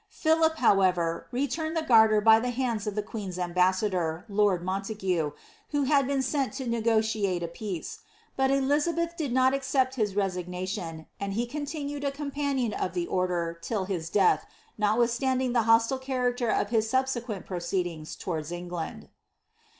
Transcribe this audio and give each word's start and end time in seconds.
Philip, 0.09 0.55
however, 0.57 1.27
returned 1.31 1.77
the 1.77 1.83
girter 1.83 2.23
by 2.23 2.39
the 2.39 2.51
bandtf 2.51 2.87
of 2.87 2.95
the 2.95 3.03
queen's 3.03 3.37
ambassador, 3.37 4.25
lord 4.27 4.63
Montague, 4.65 5.29
who 5.69 5.83
had 5.83 6.07
been 6.07 6.23
sent 6.23 6.53
to 6.53 6.65
negth 6.65 6.85
tiate 7.03 7.43
a 7.43 7.47
peace; 7.47 7.99
but 8.35 8.49
Elizabeth 8.49 9.15
did 9.15 9.31
not 9.31 9.53
accept 9.53 9.97
his 9.97 10.15
resignation, 10.15 11.05
and 11.19 11.33
he 11.33 11.45
eoii» 11.45 11.67
tinued 11.69 12.03
a 12.03 12.09
companion 12.11 12.73
of 12.73 12.93
the 12.95 13.05
order 13.05 13.59
till 13.61 13.85
his 13.85 14.09
death, 14.09 14.47
notwithstanding 14.75 15.53
the 15.53 15.61
hostile 15.69 15.99
character 15.99 16.49
of 16.49 16.69
his 16.71 16.89
subsequent 16.89 17.45
proceedings 17.45 18.15
towards 18.15 18.51
England.' 18.51 19.07